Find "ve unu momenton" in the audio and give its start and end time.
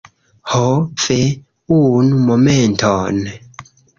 1.01-3.23